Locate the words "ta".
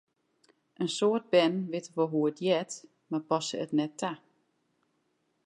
4.01-4.11